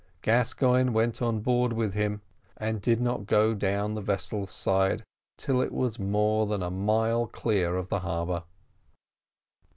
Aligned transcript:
Gascoigne 0.23 0.89
went 0.93 1.21
on 1.21 1.41
board 1.41 1.73
with 1.73 1.93
him, 1.93 2.21
and 2.57 2.81
did 2.81 2.99
not 2.99 3.27
go 3.27 3.53
down 3.53 3.93
the 3.93 4.01
vessel's 4.01 4.49
side 4.49 5.03
till 5.37 5.61
it 5.61 5.71
was 5.71 5.99
more 5.99 6.47
than 6.47 6.63
a 6.63 6.71
mile 6.71 7.27
clear 7.27 7.77
of 7.77 7.89
the 7.89 7.99
harbour. 7.99 8.41